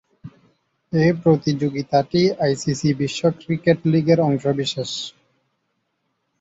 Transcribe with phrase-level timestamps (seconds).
[0.93, 4.91] এ প্রতিযোগিতাটি আইসিসি বিশ্ব ক্রিকেট লীগের অংশবিশেষ।